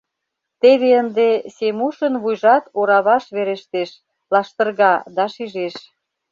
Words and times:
—Теве 0.61 0.89
ынде 1.01 1.29
Семушын 1.55 2.13
вуйжат 2.23 2.63
ораваш 2.79 3.25
верештеш, 3.35 3.89
лаштырга... 4.31 4.93
да 5.15 5.25
шижеш... 5.33 5.75